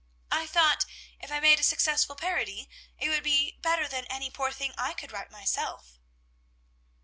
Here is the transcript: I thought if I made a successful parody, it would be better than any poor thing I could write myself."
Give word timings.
I 0.31 0.47
thought 0.47 0.83
if 1.19 1.31
I 1.31 1.39
made 1.39 1.59
a 1.59 1.63
successful 1.63 2.15
parody, 2.15 2.67
it 2.97 3.09
would 3.09 3.21
be 3.21 3.51
better 3.61 3.87
than 3.87 4.05
any 4.05 4.31
poor 4.31 4.51
thing 4.51 4.73
I 4.75 4.95
could 4.95 5.11
write 5.11 5.29
myself." 5.29 5.99